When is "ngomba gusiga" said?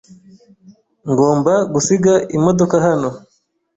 1.11-2.13